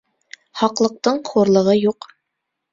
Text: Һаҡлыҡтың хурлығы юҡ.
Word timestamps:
Һаҡлыҡтың 0.61 1.21
хурлығы 1.31 1.79
юҡ. 1.81 2.11